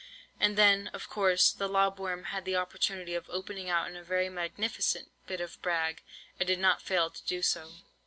[0.39, 4.01] "And then, of course, the lob worm had the opportunity of opening out in a
[4.01, 6.01] very magnificent bit of brag,
[6.39, 7.71] and did not fail to do so.